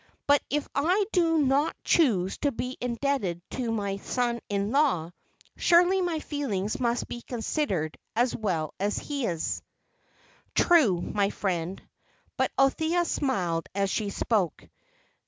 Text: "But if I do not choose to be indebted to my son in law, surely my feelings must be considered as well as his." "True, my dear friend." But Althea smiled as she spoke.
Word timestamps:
"But 0.25 0.41
if 0.49 0.67
I 0.73 1.05
do 1.11 1.37
not 1.37 1.75
choose 1.83 2.39
to 2.39 2.51
be 2.51 2.75
indebted 2.81 3.39
to 3.51 3.71
my 3.71 3.97
son 3.97 4.39
in 4.49 4.71
law, 4.71 5.11
surely 5.57 6.01
my 6.01 6.17
feelings 6.17 6.79
must 6.79 7.07
be 7.07 7.21
considered 7.21 7.99
as 8.15 8.35
well 8.35 8.73
as 8.79 8.97
his." 8.97 9.61
"True, 10.55 10.99
my 11.01 11.27
dear 11.27 11.35
friend." 11.35 11.83
But 12.35 12.49
Althea 12.57 13.05
smiled 13.05 13.67
as 13.75 13.91
she 13.91 14.09
spoke. 14.09 14.67